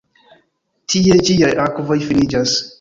[0.93, 2.61] Tie ĝiaj akvoj finiĝas.